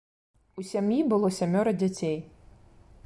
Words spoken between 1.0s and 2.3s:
было сямёра дзяцей.